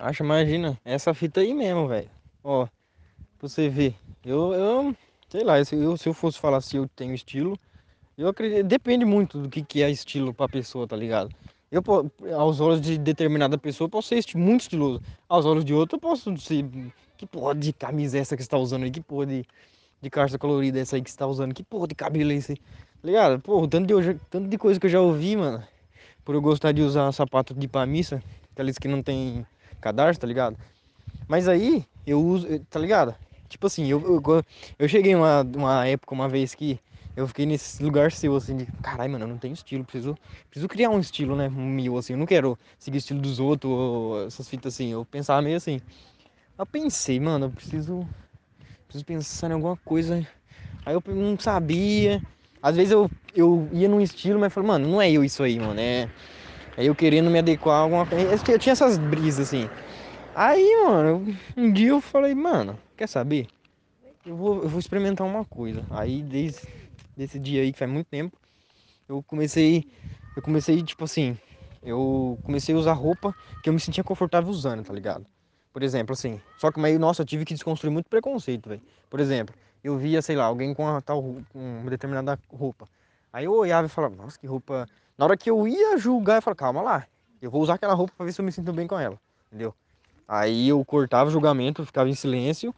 Acha, 0.00 0.24
imagina, 0.24 0.80
essa 0.82 1.12
fita 1.12 1.42
aí 1.42 1.52
mesmo, 1.52 1.86
velho. 1.86 2.08
Ó, 2.42 2.64
pra 3.38 3.48
você 3.48 3.68
ver. 3.68 3.94
Eu, 4.24 4.54
eu, 4.54 4.96
sei 5.28 5.44
lá, 5.44 5.58
eu, 5.58 5.96
se 5.98 6.08
eu 6.08 6.14
fosse 6.14 6.38
falar 6.38 6.62
se 6.62 6.78
eu 6.78 6.88
tenho 6.96 7.12
estilo, 7.12 7.54
eu 8.16 8.26
acredito, 8.28 8.66
depende 8.66 9.04
muito 9.04 9.38
do 9.38 9.50
que, 9.50 9.62
que 9.62 9.82
é 9.82 9.90
estilo 9.90 10.32
pra 10.32 10.48
pessoa, 10.48 10.88
tá 10.88 10.96
ligado? 10.96 11.28
Eu, 11.70 11.82
aos 12.34 12.60
olhos 12.60 12.80
de 12.80 12.96
determinada 12.96 13.58
pessoa, 13.58 13.90
posso 13.90 14.08
ser 14.08 14.24
muito 14.38 14.62
estiloso. 14.62 15.02
Aos 15.28 15.44
olhos 15.44 15.66
de 15.66 15.74
outra, 15.74 15.96
eu 15.96 16.00
posso 16.00 16.34
ser. 16.38 16.64
Que 17.18 17.26
porra 17.26 17.54
de 17.54 17.70
camisa 17.70 18.16
é 18.16 18.22
essa 18.22 18.34
que 18.38 18.42
você 18.42 18.48
tá 18.48 18.56
usando 18.56 18.84
aí? 18.84 18.90
Que 18.90 19.02
porra 19.02 19.26
de, 19.26 19.44
de 20.00 20.08
calça 20.08 20.38
colorida 20.38 20.78
é 20.78 20.82
essa 20.82 20.96
aí 20.96 21.02
que 21.02 21.10
você 21.10 21.18
tá 21.18 21.26
usando? 21.26 21.52
Que 21.52 21.62
porra 21.62 21.86
de 21.86 21.94
cabelo 21.94 22.32
é 22.32 22.36
esse? 22.36 22.56
Tá 22.56 23.04
ligado? 23.04 23.38
Pô, 23.40 23.68
tanto 23.68 23.86
de, 23.86 24.14
tanto 24.30 24.48
de 24.48 24.56
coisa 24.56 24.80
que 24.80 24.86
eu 24.86 24.90
já 24.90 25.00
ouvi, 25.00 25.36
mano. 25.36 25.62
Por 26.24 26.34
eu 26.34 26.40
gostar 26.40 26.72
de 26.72 26.80
usar 26.80 27.12
sapato 27.12 27.52
de 27.52 27.66
ir 27.66 27.68
pra 27.68 27.84
missa, 27.84 28.22
aqueles 28.54 28.78
que 28.78 28.88
não 28.88 29.02
tem 29.02 29.46
cadarço, 29.80 30.20
tá 30.20 30.26
ligado? 30.26 30.56
Mas 31.28 31.48
aí, 31.48 31.84
eu 32.06 32.20
uso, 32.20 32.46
tá 32.70 32.78
ligado? 32.78 33.14
Tipo 33.48 33.66
assim, 33.66 33.86
eu, 33.86 34.00
eu, 34.00 34.22
eu 34.78 34.88
cheguei 34.88 35.14
uma, 35.14 35.42
uma 35.42 35.86
época, 35.86 36.14
uma 36.14 36.28
vez 36.28 36.54
que 36.54 36.78
eu 37.16 37.26
fiquei 37.26 37.44
nesse 37.46 37.82
lugar 37.82 38.12
seu, 38.12 38.34
assim, 38.36 38.56
de 38.56 38.66
caralho, 38.82 39.12
mano, 39.12 39.24
eu 39.24 39.28
não 39.28 39.38
tenho 39.38 39.52
estilo, 39.54 39.84
preciso, 39.84 40.16
preciso 40.48 40.68
criar 40.68 40.90
um 40.90 41.00
estilo, 41.00 41.36
né? 41.36 41.48
Meu, 41.48 41.98
assim, 41.98 42.12
eu 42.14 42.18
não 42.18 42.26
quero 42.26 42.58
seguir 42.78 42.98
o 42.98 43.00
estilo 43.00 43.20
dos 43.20 43.40
outros, 43.40 43.72
ou 43.72 44.26
essas 44.26 44.48
fitas 44.48 44.74
assim. 44.74 44.92
Eu 44.92 45.04
pensava 45.04 45.42
meio 45.42 45.56
assim. 45.56 45.80
Eu 46.58 46.66
pensei, 46.66 47.18
mano, 47.20 47.46
eu 47.46 47.50
preciso. 47.50 48.08
Preciso 48.86 49.04
pensar 49.04 49.50
em 49.50 49.54
alguma 49.54 49.76
coisa. 49.78 50.26
Aí 50.84 50.94
eu 50.94 51.02
não 51.14 51.38
sabia. 51.38 52.22
Às 52.62 52.76
vezes 52.76 52.92
eu, 52.92 53.10
eu 53.34 53.68
ia 53.72 53.88
num 53.88 54.00
estilo, 54.00 54.38
mas 54.40 54.52
falei, 54.52 54.68
mano, 54.68 54.88
não 54.88 55.00
é 55.00 55.10
eu 55.10 55.24
isso 55.24 55.42
aí, 55.42 55.58
mano. 55.58 55.80
É, 55.80 56.08
é 56.76 56.84
eu 56.84 56.94
querendo 56.94 57.30
me 57.30 57.38
adequar 57.38 57.76
a 57.76 57.80
alguma 57.80 58.06
coisa. 58.06 58.40
Eu 58.48 58.58
tinha 58.58 58.72
essas 58.72 58.98
brisas, 58.98 59.48
assim. 59.48 59.68
Aí, 60.34 60.64
mano, 60.84 61.26
um 61.56 61.72
dia 61.72 61.88
eu 61.90 62.00
falei, 62.00 62.34
mano, 62.34 62.78
quer 62.96 63.08
saber? 63.08 63.46
Eu 64.24 64.36
vou, 64.36 64.62
eu 64.62 64.68
vou 64.68 64.78
experimentar 64.78 65.26
uma 65.26 65.44
coisa. 65.44 65.84
Aí 65.90 66.22
desde 66.22 66.60
desse 67.16 67.38
dia 67.38 67.62
aí, 67.62 67.72
que 67.72 67.78
faz 67.78 67.90
muito 67.90 68.06
tempo, 68.08 68.36
eu 69.08 69.22
comecei, 69.22 69.84
eu 70.36 70.42
comecei, 70.42 70.82
tipo 70.82 71.04
assim, 71.04 71.36
eu 71.82 72.38
comecei 72.44 72.74
a 72.74 72.78
usar 72.78 72.92
roupa 72.92 73.34
que 73.62 73.68
eu 73.68 73.72
me 73.72 73.80
sentia 73.80 74.04
confortável 74.04 74.50
usando, 74.50 74.84
tá 74.84 74.92
ligado? 74.92 75.26
Por 75.72 75.82
exemplo, 75.82 76.12
assim, 76.12 76.40
só 76.56 76.70
que, 76.72 76.80
mas, 76.80 76.98
nossa, 76.98 77.22
eu 77.22 77.26
tive 77.26 77.44
que 77.44 77.54
desconstruir 77.54 77.90
muito 77.92 78.08
preconceito, 78.08 78.68
velho. 78.68 78.82
Por 79.08 79.20
exemplo, 79.20 79.54
eu 79.82 79.96
via, 79.96 80.20
sei 80.22 80.36
lá, 80.36 80.44
alguém 80.44 80.74
com 80.74 80.82
uma 80.84 81.00
tal, 81.02 81.22
uma 81.54 81.90
determinada 81.90 82.38
roupa. 82.52 82.88
Aí 83.32 83.44
eu 83.44 83.52
olhava 83.52 83.86
e 83.86 83.90
falava, 83.90 84.16
nossa, 84.16 84.38
que 84.38 84.46
roupa. 84.46 84.88
Na 85.20 85.26
hora 85.26 85.36
que 85.36 85.50
eu 85.50 85.68
ia 85.68 85.98
julgar, 85.98 86.36
eu 86.36 86.42
falava, 86.42 86.56
calma 86.56 86.80
lá, 86.80 87.06
eu 87.42 87.50
vou 87.50 87.60
usar 87.60 87.74
aquela 87.74 87.92
roupa 87.92 88.10
pra 88.16 88.24
ver 88.24 88.32
se 88.32 88.40
eu 88.40 88.44
me 88.44 88.50
sinto 88.50 88.72
bem 88.72 88.86
com 88.86 88.98
ela, 88.98 89.20
entendeu? 89.48 89.74
Aí 90.26 90.66
eu 90.70 90.82
cortava 90.82 91.28
o 91.28 91.30
julgamento, 91.30 91.84
ficava 91.84 92.08
em 92.08 92.14
silêncio, 92.14 92.74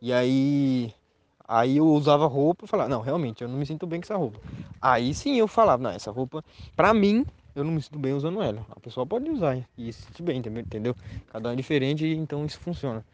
e 0.00 0.12
aí 0.12 0.94
Aí 1.48 1.78
eu 1.78 1.86
usava 1.88 2.28
roupa 2.28 2.64
e 2.64 2.68
falava, 2.68 2.88
não, 2.88 3.00
realmente, 3.00 3.42
eu 3.42 3.48
não 3.48 3.58
me 3.58 3.66
sinto 3.66 3.88
bem 3.88 4.00
com 4.00 4.04
essa 4.04 4.16
roupa. 4.16 4.38
Aí 4.80 5.12
sim 5.12 5.36
eu 5.36 5.48
falava, 5.48 5.82
não, 5.82 5.90
essa 5.90 6.12
roupa, 6.12 6.44
pra 6.76 6.94
mim, 6.94 7.26
eu 7.56 7.64
não 7.64 7.72
me 7.72 7.82
sinto 7.82 7.98
bem 7.98 8.12
usando 8.12 8.40
ela. 8.40 8.64
A 8.70 8.78
pessoa 8.78 9.04
pode 9.04 9.28
usar 9.28 9.58
e 9.76 9.92
se 9.92 10.02
sentir 10.02 10.22
bem, 10.22 10.38
entendeu? 10.38 10.94
Cada 11.32 11.48
um 11.48 11.52
é 11.54 11.56
diferente, 11.56 12.06
então 12.06 12.46
isso 12.46 12.60
funciona. 12.60 13.04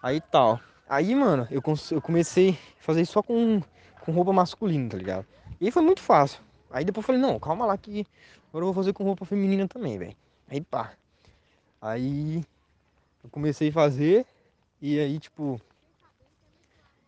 Aí 0.00 0.20
tal. 0.20 0.60
Aí, 0.88 1.12
mano, 1.12 1.48
eu, 1.50 1.60
eu 1.90 2.00
comecei 2.00 2.50
a 2.50 2.84
fazer 2.84 3.00
isso 3.00 3.14
só 3.14 3.20
com, 3.20 3.60
com 4.04 4.12
roupa 4.12 4.32
masculina, 4.32 4.90
tá 4.90 4.96
ligado? 4.96 5.26
E 5.60 5.64
aí 5.64 5.72
foi 5.72 5.82
muito 5.82 6.00
fácil. 6.00 6.40
Aí 6.70 6.84
depois 6.84 7.02
eu 7.02 7.06
falei, 7.06 7.20
não, 7.20 7.38
calma 7.38 7.66
lá 7.66 7.76
que 7.76 8.06
agora 8.48 8.62
eu 8.64 8.72
vou 8.72 8.74
fazer 8.74 8.92
com 8.92 9.04
roupa 9.04 9.24
feminina 9.24 9.66
também, 9.66 9.98
velho. 9.98 10.16
Aí 10.48 10.60
pá. 10.60 10.92
Aí 11.80 12.44
eu 13.24 13.30
comecei 13.30 13.70
a 13.70 13.72
fazer 13.72 14.26
e 14.80 14.98
aí, 14.98 15.18
tipo, 15.18 15.60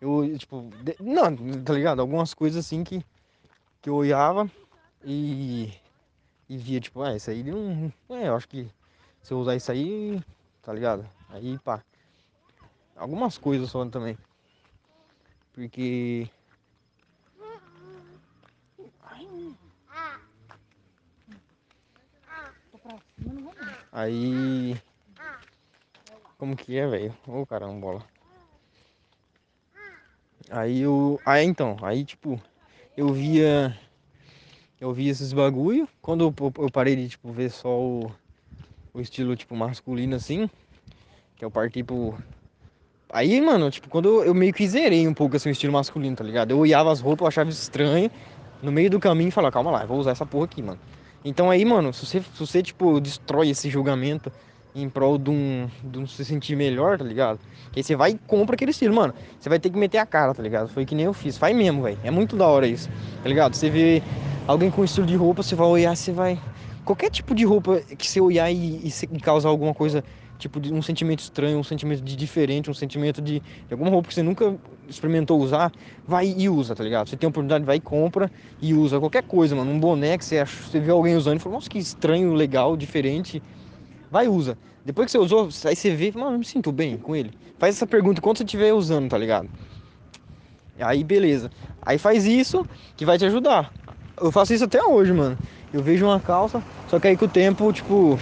eu, 0.01 0.37
tipo, 0.37 0.69
de... 0.83 0.97
não, 1.01 1.63
tá 1.63 1.73
ligado? 1.73 2.01
Algumas 2.01 2.35
coisas 2.35 2.67
assim 2.67 2.83
que, 2.83 3.05
que 3.81 3.89
eu 3.89 3.95
olhava 3.95 4.51
e, 5.05 5.73
e 6.49 6.57
via, 6.57 6.81
tipo, 6.81 7.01
ah, 7.03 7.15
isso 7.15 7.31
aí 7.31 7.45
não. 7.45 7.93
É, 8.11 8.29
eu 8.29 8.35
acho 8.35 8.49
que 8.49 8.69
se 9.23 9.33
eu 9.33 9.39
usar 9.39 9.55
isso 9.55 9.71
aí, 9.71 10.21
tá 10.61 10.73
ligado? 10.73 11.09
Aí, 11.31 11.57
pá. 11.61 11.83
Algumas 12.97 13.39
coisas 13.39 13.71
só 13.71 13.85
também. 13.87 14.19
Porque. 15.53 16.29
Aí. 23.93 24.77
Como 26.39 26.57
que 26.57 26.77
é, 26.79 26.87
velho? 26.87 27.15
Ô, 27.27 27.47
caramba, 27.47 27.81
bola. 27.81 28.03
Aí 30.51 30.81
eu. 30.81 31.21
Aí 31.25 31.47
então, 31.47 31.77
aí 31.83 32.05
tipo, 32.05 32.41
eu 32.97 33.13
via. 33.13 33.77
Eu 34.81 34.93
via 34.93 35.11
esses 35.11 35.33
bagulho. 35.33 35.89
Quando 36.01 36.25
eu, 36.25 36.53
eu 36.59 36.71
parei 36.71 36.97
de 36.97 37.11
tipo, 37.11 37.31
ver 37.31 37.51
só 37.51 37.69
o, 37.81 38.11
o 38.93 39.01
estilo 39.01 39.37
tipo 39.37 39.55
masculino 39.55 40.17
assim, 40.17 40.51
que 41.37 41.45
eu 41.45 41.51
parti 41.51 41.83
pro. 41.83 42.15
Aí, 43.13 43.41
mano, 43.41 43.71
tipo, 43.71 43.89
quando 43.89 44.23
eu, 44.23 44.35
meio 44.35 44.55
que 44.55 44.67
zerei 44.67 45.07
um 45.07 45.13
pouco 45.13 45.37
assim 45.37 45.51
o 45.51 45.53
estilo 45.53 45.73
masculino, 45.73 46.17
tá 46.17 46.25
ligado? 46.25 46.51
Eu 46.51 46.59
olhava 46.59 46.91
as 46.91 47.01
roupas, 47.01 47.21
eu 47.21 47.29
achava 47.29 47.51
estranho. 47.51 48.11
No 48.63 48.73
meio 48.73 48.89
do 48.89 48.99
caminho 49.01 49.29
e 49.29 49.33
falava, 49.33 49.53
calma 49.53 49.71
lá, 49.71 49.83
eu 49.83 49.89
vou 49.89 49.99
usar 49.99 50.13
essa 50.13 50.25
porra 50.25 50.45
aqui, 50.45 50.63
mano. 50.63 50.79
Então 51.25 51.51
aí, 51.51 51.65
mano, 51.65 51.93
se 51.93 52.05
você, 52.05 52.21
se 52.21 52.39
você 52.39 52.63
tipo, 52.63 53.01
destrói 53.01 53.51
esse 53.51 53.71
julgamento 53.71 54.31
em 54.75 54.89
prol 54.89 55.19
de 55.19 55.31
um, 55.31 55.69
de 55.85 55.99
um 55.99 56.07
se 56.07 56.25
sentir 56.25 56.57
melhor, 56.57 56.99
tá 56.99 57.05
ligado? 57.05 57.39
Que 57.71 57.81
aí 57.81 57.85
você 57.85 57.95
vai 57.95 58.13
e 58.13 58.19
compra 58.27 58.55
aquele 58.55 58.71
estilo, 58.71 58.95
mano. 58.95 59.15
Você 59.39 59.49
vai 59.49 59.59
ter 59.59 59.71
que 59.71 59.79
meter 59.79 59.99
a 59.99 60.07
cara, 60.07 60.35
tá 60.35 60.43
ligado? 60.43 60.69
Foi 60.69 60.85
que 60.85 60.95
nem 60.95 61.05
eu 61.05 61.13
fiz. 61.13 61.37
Faz 61.37 61.55
mesmo, 61.55 61.83
velho. 61.83 61.99
É 62.03 62.11
muito 62.11 62.37
da 62.37 62.47
hora 62.47 62.67
isso, 62.67 62.89
tá 63.23 63.29
ligado? 63.29 63.55
Você 63.55 63.69
vê 63.69 64.03
alguém 64.47 64.71
com 64.71 64.83
estilo 64.83 65.07
de 65.07 65.17
roupa, 65.17 65.43
você 65.43 65.55
vai 65.55 65.67
olhar, 65.67 65.97
você 65.97 66.13
vai. 66.13 66.39
Qualquer 66.85 67.11
tipo 67.11 67.35
de 67.35 67.45
roupa 67.45 67.81
que 67.81 68.11
você 68.11 68.21
olhar 68.21 68.51
e, 68.51 68.57
e, 68.57 68.93
e 69.13 69.21
causar 69.21 69.51
alguma 69.51 69.75
coisa, 69.75 70.03
tipo, 70.39 70.59
de 70.59 70.73
um 70.73 70.83
sentimento 70.83 71.21
estranho, 71.21 71.59
um 71.59 71.65
sentimento 71.65 72.03
de 72.03 72.17
diferente, 72.17 72.71
um 72.71 72.75
sentimento 72.75 73.21
de, 73.21 73.41
de 73.41 73.73
alguma 73.73 73.91
roupa 73.91 74.09
que 74.09 74.15
você 74.15 74.23
nunca 74.23 74.57
experimentou 74.89 75.41
usar, 75.41 75.73
vai 76.07 76.27
e 76.37 76.49
usa, 76.49 76.75
tá 76.75 76.83
ligado? 76.85 77.09
Você 77.09 77.17
tem 77.17 77.29
oportunidade, 77.29 77.65
vai 77.65 77.77
e 77.77 77.81
compra 77.81 78.31
e 78.61 78.75
usa. 78.75 78.99
Qualquer 78.99 79.23
coisa, 79.23 79.55
mano. 79.55 79.71
Um 79.71 79.79
boné 79.79 80.19
que 80.19 80.25
você, 80.25 80.39
acha, 80.39 80.57
você 80.63 80.81
vê 80.81 80.91
alguém 80.91 81.17
usando 81.17 81.37
e 81.37 81.41
fala, 81.41 81.55
nossa, 81.55 81.69
que 81.69 81.79
estranho, 81.79 82.35
legal, 82.35 82.77
diferente 82.77 83.43
Vai 84.13 84.29
usa. 84.29 84.59
Depois 84.85 85.07
que 85.07 85.13
você 85.13 85.19
usou, 85.19 85.49
aí 85.65 85.75
você 85.75 85.97
vê, 85.97 86.13
mano, 86.15 86.35
eu 86.35 86.39
me 86.39 86.45
sinto 86.45 86.71
bem 86.71 86.99
com 86.99 87.17
ele. 87.17 87.33
Faz 87.59 87.77
essa 87.77 87.87
pergunta 87.87 88.21
enquanto 88.21 88.37
você 88.37 88.45
estiver 88.45 88.75
usando, 88.75 89.09
tá 89.09 89.17
ligado? 89.17 89.49
Aí 90.79 91.03
beleza. 91.03 91.51
Aí 91.81 91.97
faz 91.97 92.27
isso 92.27 92.67
que 92.95 93.07
vai 93.07 93.17
te 93.17 93.25
ajudar. 93.25 93.73
Eu 94.21 94.31
faço 94.31 94.53
isso 94.53 94.65
até 94.65 94.85
hoje, 94.85 95.15
mano. 95.15 95.39
Eu 95.73 95.83
vejo 95.83 96.05
uma 96.05 96.21
calça, 96.21 96.63
só 96.89 97.01
que 97.01 97.09
aí 97.09 97.17
com 97.17 97.25
o 97.25 97.29
tempo, 97.29 97.73
tipo. 97.73 98.19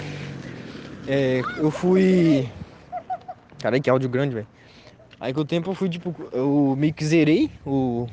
É, 1.09 1.41
eu 1.57 1.73
fui. 1.73 2.49
Caralho, 3.59 3.83
que 3.83 3.91
áudio 3.91 4.09
grande, 4.09 4.37
velho. 4.37 4.47
Aí 5.21 5.35
com 5.35 5.43
o 5.43 5.45
tempo 5.45 5.71
eu 5.71 5.75
fui, 5.75 5.89
tipo, 5.91 6.15
eu 6.33 6.75
meio 6.79 6.95
que 6.95 7.05
zerei 7.05 7.51
o, 7.65 8.07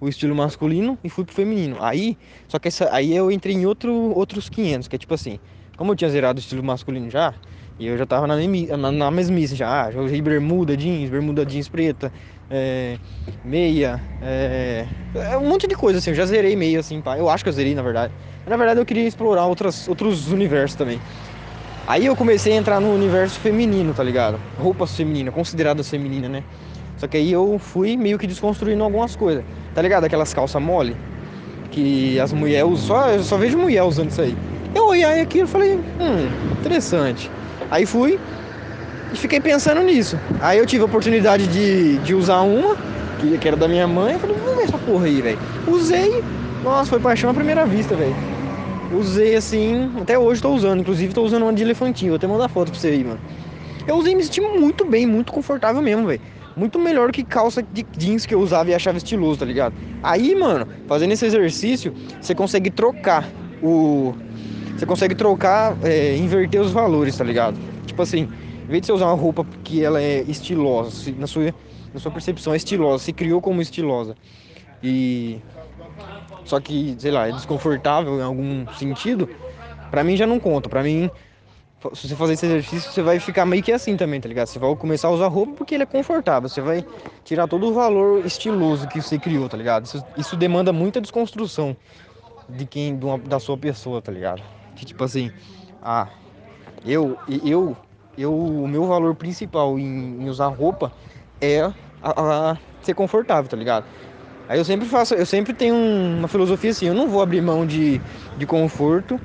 o 0.00 0.08
estilo 0.08 0.34
masculino 0.34 0.98
e 1.04 1.10
fui 1.10 1.22
pro 1.24 1.34
feminino. 1.34 1.76
Aí, 1.80 2.16
só 2.48 2.58
que 2.58 2.68
essa, 2.68 2.88
aí 2.94 3.14
eu 3.14 3.30
entrei 3.30 3.54
em 3.54 3.66
outro, 3.66 3.92
outros 3.92 4.48
500, 4.48 4.88
que 4.88 4.96
é 4.96 4.98
tipo 4.98 5.12
assim, 5.12 5.38
como 5.76 5.92
eu 5.92 5.96
tinha 5.96 6.08
zerado 6.08 6.38
o 6.38 6.40
estilo 6.40 6.64
masculino 6.64 7.10
já, 7.10 7.34
e 7.78 7.86
eu 7.86 7.98
já 7.98 8.06
tava 8.06 8.26
na, 8.26 8.36
na, 8.78 8.90
na 8.90 9.10
mesmice 9.10 9.54
já, 9.54 9.84
ah, 9.84 9.90
já 9.90 10.00
usei 10.00 10.22
bermuda 10.22 10.74
jeans, 10.76 11.10
bermuda 11.10 11.44
jeans 11.44 11.68
preta, 11.68 12.10
é, 12.48 12.98
meia, 13.44 14.02
é, 14.18 14.86
é, 15.14 15.36
um 15.36 15.46
monte 15.48 15.66
de 15.66 15.74
coisa 15.74 15.98
assim, 15.98 16.10
eu 16.10 16.16
já 16.16 16.24
zerei 16.24 16.56
meia 16.56 16.80
assim, 16.80 17.02
pá. 17.02 17.18
eu 17.18 17.28
acho 17.28 17.44
que 17.44 17.50
eu 17.50 17.52
zerei 17.52 17.74
na 17.74 17.82
verdade. 17.82 18.14
Na 18.46 18.56
verdade 18.56 18.80
eu 18.80 18.86
queria 18.86 19.06
explorar 19.06 19.46
outras, 19.46 19.86
outros 19.86 20.28
universos 20.28 20.74
também. 20.74 21.02
Aí 21.86 22.06
eu 22.06 22.16
comecei 22.16 22.52
a 22.52 22.56
entrar 22.56 22.80
no 22.80 22.92
universo 22.92 23.38
feminino, 23.38 23.94
tá 23.94 24.02
ligado? 24.02 24.40
Roupas 24.58 24.96
femininas, 24.96 25.32
consideradas 25.32 25.88
femininas, 25.88 26.30
né? 26.30 26.42
Só 26.98 27.06
que 27.06 27.16
aí 27.16 27.30
eu 27.30 27.60
fui 27.60 27.96
meio 27.96 28.18
que 28.18 28.26
desconstruindo 28.26 28.82
algumas 28.82 29.14
coisas. 29.14 29.44
Tá 29.74 29.82
ligado? 29.82 30.04
Aquelas 30.04 30.34
calças 30.34 30.60
mole 30.60 30.96
que 31.70 32.18
as 32.18 32.32
mulheres 32.32 32.68
usam. 32.68 32.86
Só, 32.86 33.10
eu 33.10 33.22
só 33.22 33.36
vejo 33.36 33.56
mulher 33.56 33.82
usando 33.84 34.10
isso 34.10 34.20
aí. 34.20 34.36
Eu 34.74 34.88
olhei 34.88 35.20
aquilo 35.20 35.46
e 35.46 35.50
falei, 35.50 35.74
hum, 35.74 36.28
interessante. 36.58 37.30
Aí 37.70 37.86
fui 37.86 38.18
e 39.12 39.16
fiquei 39.16 39.40
pensando 39.40 39.80
nisso. 39.82 40.18
Aí 40.40 40.58
eu 40.58 40.66
tive 40.66 40.82
a 40.82 40.86
oportunidade 40.86 41.46
de, 41.46 41.98
de 41.98 42.14
usar 42.14 42.40
uma, 42.40 42.76
que, 43.20 43.38
que 43.38 43.46
era 43.48 43.56
da 43.56 43.68
minha 43.68 43.86
mãe, 43.86 44.14
eu 44.14 44.18
falei, 44.18 44.36
vamos 44.36 44.56
ver 44.56 44.64
essa 44.64 44.78
porra 44.78 45.06
aí, 45.06 45.20
velho. 45.20 45.38
Usei, 45.68 46.22
nossa, 46.64 46.90
foi 46.90 47.00
paixão 47.00 47.30
à 47.30 47.34
primeira 47.34 47.64
vista, 47.64 47.94
velho. 47.94 48.16
Usei 48.92 49.34
assim, 49.34 49.92
até 50.00 50.18
hoje 50.18 50.40
tô 50.40 50.54
usando, 50.54 50.80
inclusive 50.80 51.12
tô 51.12 51.22
usando 51.22 51.42
uma 51.42 51.52
de 51.52 51.62
elefantinho, 51.62 52.12
vou 52.12 52.16
até 52.16 52.26
mandar 52.26 52.48
foto 52.48 52.70
pra 52.70 52.80
você 52.80 52.88
aí, 52.88 53.04
mano. 53.04 53.20
Eu 53.86 53.96
usei 53.96 54.14
me 54.14 54.22
senti 54.22 54.40
muito 54.40 54.88
bem, 54.88 55.06
muito 55.06 55.32
confortável 55.32 55.82
mesmo, 55.82 56.06
velho. 56.06 56.20
Muito 56.56 56.78
melhor 56.78 57.12
que 57.12 57.24
calça 57.24 57.62
de 57.62 57.86
jeans 57.96 58.24
que 58.24 58.34
eu 58.34 58.40
usava 58.40 58.70
e 58.70 58.74
achava 58.74 58.96
estiloso, 58.96 59.38
tá 59.40 59.44
ligado? 59.44 59.74
Aí, 60.02 60.34
mano, 60.34 60.66
fazendo 60.86 61.12
esse 61.12 61.26
exercício, 61.26 61.92
você 62.20 62.34
consegue 62.34 62.70
trocar 62.70 63.28
o, 63.62 64.14
você 64.76 64.86
consegue 64.86 65.14
trocar, 65.14 65.76
é, 65.82 66.16
inverter 66.16 66.60
os 66.60 66.72
valores, 66.72 67.16
tá 67.16 67.24
ligado? 67.24 67.58
Tipo 67.86 68.02
assim, 68.02 68.28
Em 68.68 68.72
vez 68.72 68.80
de 68.82 68.86
você 68.86 68.92
usar 68.92 69.06
uma 69.06 69.14
roupa 69.14 69.46
que 69.62 69.82
ela 69.84 70.00
é 70.02 70.22
estilosa, 70.22 71.12
na 71.16 71.26
sua, 71.26 71.54
na 71.92 72.00
sua 72.00 72.10
percepção 72.10 72.52
é 72.52 72.56
estilosa, 72.56 73.04
se 73.04 73.12
criou 73.12 73.40
como 73.40 73.62
estilosa. 73.62 74.16
E 74.82 75.40
só 76.46 76.60
que, 76.60 76.96
sei 76.98 77.10
lá, 77.10 77.28
é 77.28 77.32
desconfortável 77.32 78.18
em 78.18 78.22
algum 78.22 78.66
sentido, 78.74 79.28
pra 79.90 80.04
mim 80.04 80.16
já 80.16 80.26
não 80.26 80.38
conta. 80.38 80.68
Pra 80.68 80.82
mim, 80.82 81.10
se 81.92 82.08
você 82.08 82.16
fazer 82.16 82.34
esse 82.34 82.46
exercício, 82.46 82.90
você 82.90 83.02
vai 83.02 83.18
ficar 83.18 83.44
meio 83.44 83.62
que 83.62 83.72
assim 83.72 83.96
também, 83.96 84.20
tá 84.20 84.28
ligado? 84.28 84.46
Você 84.46 84.58
vai 84.58 84.74
começar 84.76 85.08
a 85.08 85.10
usar 85.10 85.26
roupa 85.26 85.52
porque 85.56 85.74
ele 85.74 85.82
é 85.82 85.86
confortável. 85.86 86.48
Você 86.48 86.60
vai 86.60 86.84
tirar 87.24 87.48
todo 87.48 87.66
o 87.66 87.74
valor 87.74 88.24
estiloso 88.24 88.86
que 88.88 89.02
você 89.02 89.18
criou, 89.18 89.48
tá 89.48 89.56
ligado? 89.56 89.84
Isso, 89.84 90.04
isso 90.16 90.36
demanda 90.36 90.72
muita 90.72 91.00
desconstrução 91.00 91.76
de 92.48 92.64
quem, 92.64 92.96
de 92.96 93.04
uma, 93.04 93.18
da 93.18 93.40
sua 93.40 93.58
pessoa, 93.58 94.00
tá 94.00 94.12
ligado? 94.12 94.42
Que 94.76 94.84
tipo 94.84 95.02
assim, 95.02 95.32
ah, 95.82 96.08
eu, 96.84 97.18
eu, 97.26 97.76
eu, 98.16 98.32
o 98.34 98.68
meu 98.68 98.86
valor 98.86 99.16
principal 99.16 99.78
em, 99.78 100.22
em 100.22 100.28
usar 100.28 100.46
roupa 100.48 100.92
é 101.40 101.60
a, 101.60 101.72
a 102.52 102.58
ser 102.82 102.94
confortável, 102.94 103.50
tá 103.50 103.56
ligado? 103.56 103.84
Aí 104.48 104.58
eu 104.58 104.64
sempre 104.64 104.86
faço, 104.86 105.14
eu 105.14 105.26
sempre 105.26 105.52
tenho 105.52 105.74
uma 105.74 106.28
filosofia 106.28 106.70
assim, 106.70 106.86
eu 106.86 106.94
não 106.94 107.08
vou 107.08 107.20
abrir 107.20 107.40
mão 107.40 107.66
de, 107.66 108.00
de 108.36 108.46
conforto 108.46 109.20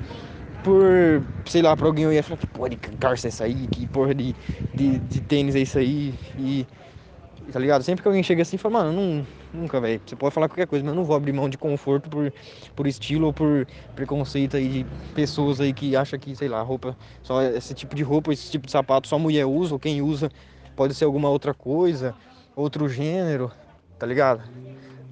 por, 0.64 1.24
sei 1.46 1.62
lá, 1.62 1.76
pra 1.76 1.86
alguém 1.86 2.04
eu 2.04 2.12
ia 2.12 2.22
falar 2.22 2.38
que 2.38 2.46
porra 2.46 2.70
de 2.70 2.76
calça 2.76 3.26
é 3.26 3.30
essa 3.30 3.44
aí, 3.44 3.68
que 3.68 3.86
porra 3.86 4.14
de, 4.14 4.34
de, 4.74 4.98
de 4.98 5.20
tênis 5.20 5.54
é 5.54 5.60
isso 5.60 5.78
aí, 5.78 6.14
e 6.38 6.66
tá 7.52 7.58
ligado? 7.58 7.82
Sempre 7.82 8.02
que 8.02 8.08
alguém 8.08 8.22
chega 8.22 8.42
assim, 8.42 8.56
fala, 8.56 8.84
mano, 8.84 8.92
não, 8.92 9.26
nunca, 9.52 9.80
velho. 9.80 10.00
Você 10.06 10.14
pode 10.16 10.34
falar 10.34 10.48
qualquer 10.48 10.66
coisa, 10.66 10.84
mas 10.84 10.92
eu 10.92 10.96
não 10.96 11.04
vou 11.04 11.16
abrir 11.16 11.32
mão 11.32 11.48
de 11.48 11.58
conforto 11.58 12.08
por, 12.08 12.32
por 12.74 12.86
estilo 12.86 13.26
ou 13.26 13.32
por 13.34 13.66
preconceito 13.94 14.56
aí 14.56 14.68
de 14.84 14.86
pessoas 15.14 15.60
aí 15.60 15.72
que 15.74 15.96
acham 15.96 16.18
que, 16.18 16.34
sei 16.36 16.48
lá, 16.48 16.62
roupa, 16.62 16.96
só 17.22 17.42
esse 17.42 17.74
tipo 17.74 17.94
de 17.96 18.02
roupa, 18.02 18.32
esse 18.32 18.50
tipo 18.50 18.66
de 18.66 18.72
sapato 18.72 19.08
só 19.08 19.18
mulher 19.18 19.44
usa, 19.46 19.74
ou 19.74 19.80
quem 19.80 20.00
usa 20.02 20.30
pode 20.76 20.94
ser 20.94 21.04
alguma 21.04 21.28
outra 21.28 21.52
coisa, 21.54 22.14
outro 22.54 22.88
gênero, 22.88 23.52
tá 23.98 24.06
ligado? 24.06 24.42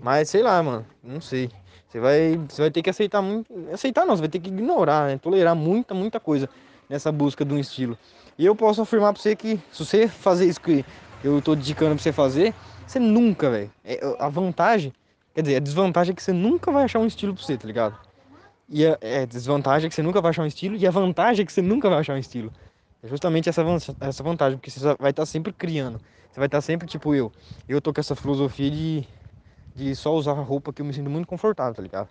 Mas 0.02 0.30
sei 0.30 0.42
lá, 0.42 0.62
mano, 0.62 0.86
não 1.02 1.20
sei. 1.20 1.50
Você 1.88 1.98
vai, 1.98 2.40
você 2.48 2.62
vai 2.62 2.70
ter 2.70 2.82
que 2.82 2.90
aceitar 2.90 3.20
muito. 3.20 3.52
Aceitar 3.72 4.06
não, 4.06 4.16
você 4.16 4.20
vai 4.20 4.28
ter 4.28 4.38
que 4.38 4.48
ignorar, 4.48 5.08
né? 5.08 5.18
tolerar 5.18 5.56
muita, 5.56 5.92
muita 5.92 6.20
coisa 6.20 6.48
nessa 6.88 7.10
busca 7.10 7.44
de 7.44 7.52
um 7.52 7.58
estilo. 7.58 7.98
E 8.38 8.46
eu 8.46 8.54
posso 8.54 8.80
afirmar 8.80 9.12
pra 9.12 9.20
você 9.20 9.34
que 9.34 9.60
se 9.72 9.84
você 9.84 10.08
fazer 10.08 10.46
isso 10.46 10.60
que 10.60 10.84
eu 11.22 11.42
tô 11.42 11.54
indicando 11.54 11.94
pra 11.94 12.02
você 12.02 12.12
fazer, 12.12 12.54
você 12.86 12.98
nunca, 12.98 13.50
velho. 13.50 13.70
É, 13.84 14.00
a 14.18 14.28
vantagem, 14.28 14.92
quer 15.34 15.42
dizer, 15.42 15.56
a 15.56 15.60
desvantagem 15.60 16.12
é 16.12 16.14
que 16.14 16.22
você 16.22 16.32
nunca 16.32 16.70
vai 16.72 16.84
achar 16.84 16.98
um 16.98 17.06
estilo 17.06 17.34
pra 17.34 17.44
você, 17.44 17.56
tá 17.56 17.66
ligado? 17.66 17.98
E 18.68 18.86
a 18.86 18.96
é, 19.00 19.26
desvantagem 19.26 19.86
é 19.86 19.88
que 19.88 19.94
você 19.94 20.02
nunca 20.02 20.20
vai 20.20 20.30
achar 20.30 20.42
um 20.42 20.46
estilo, 20.46 20.76
e 20.76 20.86
a 20.86 20.90
vantagem 20.90 21.42
é 21.42 21.46
que 21.46 21.52
você 21.52 21.60
nunca 21.60 21.90
vai 21.90 21.98
achar 21.98 22.14
um 22.14 22.18
estilo. 22.18 22.52
É 23.02 23.08
justamente 23.08 23.48
essa, 23.48 23.64
essa 24.00 24.22
vantagem, 24.22 24.58
porque 24.58 24.70
você 24.70 24.94
vai 24.98 25.10
estar 25.10 25.26
sempre 25.26 25.52
criando. 25.52 26.00
Você 26.30 26.38
vai 26.38 26.46
estar 26.46 26.60
sempre, 26.60 26.86
tipo 26.86 27.14
eu. 27.14 27.32
Eu 27.68 27.80
tô 27.80 27.92
com 27.92 28.00
essa 28.00 28.14
filosofia 28.14 28.70
de 28.70 29.04
de 29.74 29.94
só 29.94 30.14
usar 30.14 30.32
roupa 30.32 30.72
que 30.72 30.82
eu 30.82 30.86
me 30.86 30.92
sinto 30.92 31.10
muito 31.10 31.26
confortável, 31.26 31.74
tá 31.74 31.82
ligado? 31.82 32.08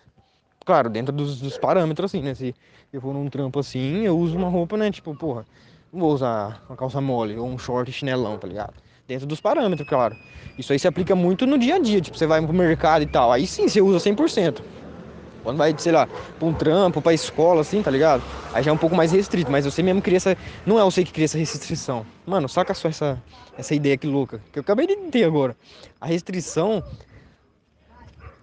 Claro, 0.66 0.90
dentro 0.90 1.14
dos, 1.14 1.40
dos 1.40 1.58
parâmetros, 1.58 2.12
assim, 2.12 2.22
né? 2.22 2.36
Se 2.36 2.54
eu 2.92 3.02
for 3.02 3.14
num 3.14 3.30
trampo 3.30 3.60
assim, 3.60 4.04
eu 4.04 4.18
uso 4.18 4.38
uma 4.38 4.50
roupa, 4.50 4.78
né? 4.78 4.92
Tipo, 4.92 5.16
porra, 5.16 5.46
não 5.92 6.00
vou 6.00 6.14
usar 6.14 6.64
uma 6.70 6.78
calça 6.78 7.02
mole 7.02 7.38
ou 7.38 7.48
um 7.48 7.58
short 7.58 7.92
chinelão, 7.92 8.38
tá 8.38 8.48
ligado? 8.48 8.74
Dentro 9.08 9.26
dos 9.26 9.42
parâmetros, 9.42 9.88
claro. 9.88 10.16
Isso 10.58 10.72
aí 10.72 10.78
se 10.78 10.88
aplica 10.88 11.16
muito 11.16 11.48
no 11.48 11.58
dia 11.58 11.76
a 11.76 11.80
dia, 11.80 12.00
tipo, 12.00 12.18
você 12.18 12.28
vai 12.28 12.42
pro 12.42 12.54
mercado 12.54 13.02
e 13.02 13.08
tal. 13.08 13.32
Aí 13.32 13.48
sim 13.48 13.68
você 13.68 13.82
usa 13.82 14.00
100%. 14.00 14.62
Quando 15.44 15.58
vai, 15.58 15.74
sei 15.78 15.92
lá, 15.92 16.06
pra 16.06 16.48
um 16.48 16.54
trampo, 16.54 17.02
pra 17.02 17.14
escola, 17.14 17.62
assim, 17.62 17.82
tá 17.82 17.90
ligado? 17.90 18.22
Aí 18.54 18.62
já 18.62 18.70
é 18.70 18.74
um 18.74 18.78
pouco 18.78 18.96
mais 18.96 19.12
restrito, 19.12 19.50
mas 19.50 19.66
você 19.66 19.82
mesmo 19.82 20.02
cria 20.02 20.18
essa. 20.18 20.38
Não 20.66 20.78
é 20.80 20.84
você 20.84 21.04
que 21.04 21.12
cria 21.12 21.26
essa 21.26 21.38
restrição. 21.38 22.06
Mano, 22.28 22.48
saca 22.48 22.74
só 22.74 22.88
essa, 22.88 23.22
essa 23.58 23.74
ideia 23.74 23.98
que 23.98 24.06
louca, 24.06 24.42
que 24.52 24.60
eu 24.60 24.62
acabei 24.62 24.86
de 24.86 24.96
ter 25.10 25.24
agora. 25.24 25.56
A 26.00 26.06
restrição 26.06 26.84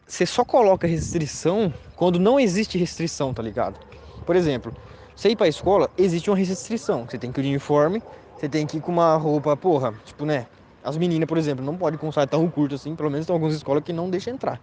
você 0.06 0.24
só 0.24 0.44
coloca 0.44 0.86
restrição 0.86 1.72
quando 1.96 2.18
não 2.18 2.38
existe 2.38 2.78
restrição, 2.78 3.34
tá 3.34 3.42
ligado? 3.42 3.78
Por 4.24 4.36
exemplo, 4.36 4.72
você 5.14 5.30
ir 5.30 5.36
pra 5.36 5.48
escola, 5.48 5.90
existe 5.98 6.30
uma 6.30 6.36
restrição. 6.36 7.06
Você 7.08 7.18
tem 7.18 7.32
que 7.32 7.40
ir 7.40 7.44
de 7.44 7.48
uniforme, 7.48 8.02
você 8.36 8.48
tem 8.48 8.66
que 8.66 8.76
ir 8.76 8.80
com 8.80 8.92
uma 8.92 9.16
roupa, 9.16 9.56
porra, 9.56 9.94
tipo, 10.04 10.24
né? 10.24 10.46
As 10.84 10.96
meninas, 10.96 11.26
por 11.26 11.36
exemplo, 11.36 11.64
não 11.64 11.76
podem 11.76 11.98
com 11.98 12.12
saia 12.12 12.26
tão 12.26 12.48
curto 12.48 12.76
assim, 12.76 12.94
pelo 12.94 13.10
menos 13.10 13.26
tem 13.26 13.34
algumas 13.34 13.54
escolas 13.54 13.82
que 13.82 13.92
não 13.92 14.08
deixam 14.08 14.34
entrar. 14.34 14.60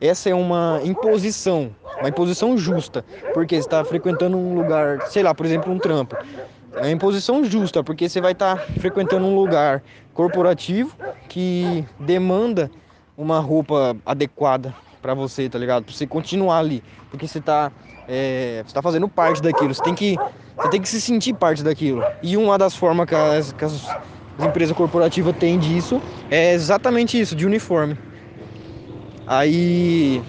Essa 0.00 0.30
é 0.30 0.34
uma 0.34 0.80
imposição, 0.82 1.74
uma 1.98 2.08
imposição 2.08 2.56
justa, 2.56 3.04
porque 3.34 3.56
você 3.56 3.60
está 3.60 3.84
frequentando 3.84 4.38
um 4.38 4.54
lugar, 4.54 5.06
sei 5.08 5.22
lá, 5.22 5.34
por 5.34 5.44
exemplo, 5.44 5.70
um 5.70 5.78
trampo. 5.78 6.16
É 6.76 6.80
uma 6.80 6.90
imposição 6.90 7.44
justa, 7.44 7.84
porque 7.84 8.08
você 8.08 8.18
vai 8.18 8.32
estar 8.32 8.56
tá 8.56 8.62
frequentando 8.80 9.26
um 9.26 9.34
lugar 9.34 9.82
corporativo 10.14 10.96
que 11.28 11.84
demanda 11.98 12.70
uma 13.20 13.38
roupa 13.38 13.96
adequada 14.04 14.74
para 15.00 15.14
você, 15.14 15.48
tá 15.48 15.58
ligado? 15.58 15.84
Pra 15.84 15.94
você 15.94 16.06
continuar 16.06 16.58
ali, 16.58 16.82
porque 17.10 17.28
você 17.28 17.40
tá, 17.40 17.70
é, 18.08 18.62
você 18.66 18.72
tá 18.72 18.80
fazendo 18.80 19.08
parte 19.08 19.42
daquilo, 19.42 19.74
você 19.74 19.82
tem 19.82 19.94
que, 19.94 20.16
você 20.56 20.68
tem 20.70 20.80
que 20.80 20.88
se 20.88 21.00
sentir 21.00 21.34
parte 21.34 21.62
daquilo. 21.62 22.02
E 22.22 22.36
uma 22.36 22.56
das 22.56 22.74
formas 22.74 23.06
que 23.06 23.14
as, 23.14 23.52
que 23.52 23.64
as 23.64 23.72
empresas 24.40 24.74
corporativas 24.74 25.36
têm 25.36 25.58
disso 25.58 26.00
é 26.30 26.54
exatamente 26.54 27.20
isso, 27.20 27.36
de 27.36 27.44
uniforme. 27.44 27.96
Aí, 29.26 30.22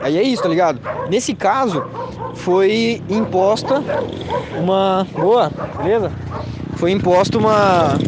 aí 0.00 0.16
é 0.16 0.22
isso, 0.22 0.42
tá 0.42 0.48
ligado? 0.48 0.80
Nesse 1.10 1.34
caso, 1.34 1.84
foi 2.34 3.02
imposta 3.08 3.82
uma, 4.58 5.06
boa, 5.12 5.50
beleza? 5.82 6.10
Foi 6.76 6.92
imposta 6.92 7.36
uma, 7.38 7.98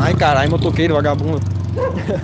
ai 0.00 0.14
caralho, 0.14 0.50
motoqueiro 0.50 0.94
vagabundo. 0.94 1.40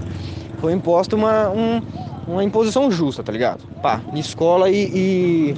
foi 0.60 0.72
imposta 0.72 1.16
uma, 1.16 1.50
um, 1.50 1.82
uma 2.26 2.44
imposição 2.44 2.90
justa, 2.90 3.22
tá 3.22 3.32
ligado? 3.32 3.64
Pá, 3.80 4.02
escola 4.14 4.68
e, 4.70 4.84
e, 4.94 5.54